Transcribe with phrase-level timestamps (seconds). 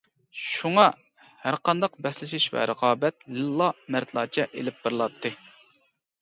[0.43, 0.85] شۇڭا،
[1.43, 5.35] ھەرقانداق بەسلىشىش ۋە رىقابەت لىللا، مەردلەرچە ئېلىپ بېرىلاتتى.